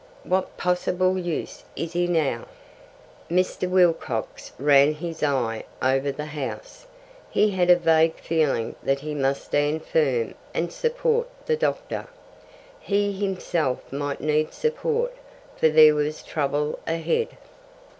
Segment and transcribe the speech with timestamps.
[0.23, 2.47] What possible use is he now?"
[3.29, 3.69] Mr.
[3.69, 6.87] Wilcox ran his eye over the house.
[7.29, 12.07] He had a vague feeling that he must stand firm and support the doctor.
[12.79, 15.15] He himself might need support,
[15.55, 17.37] for there was trouble ahead.